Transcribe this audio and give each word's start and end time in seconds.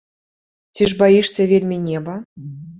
Ці 0.77 0.89
ж 0.93 0.97
баішся 1.03 1.49
вельмі 1.53 1.77
неба? 1.87 2.21